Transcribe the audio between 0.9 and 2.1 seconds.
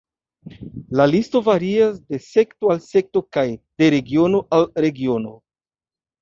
La listo varias